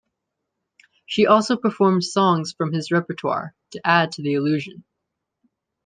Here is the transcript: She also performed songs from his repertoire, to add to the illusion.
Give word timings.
She 1.05 1.27
also 1.27 1.55
performed 1.57 2.03
songs 2.03 2.53
from 2.53 2.73
his 2.73 2.89
repertoire, 2.89 3.53
to 3.73 3.85
add 3.87 4.13
to 4.13 4.23
the 4.23 4.33
illusion. 4.33 4.83